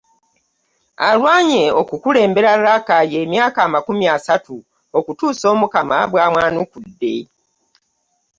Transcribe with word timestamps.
Alwanye 1.09 1.63
okukulembera 1.81 2.51
Rakai 2.65 3.13
emyaka 3.23 3.59
amakumi 3.67 4.05
asatu 4.15 4.55
okutuusa 4.97 5.45
Omukama 5.53 5.97
bw’amwanukudde. 6.11 7.13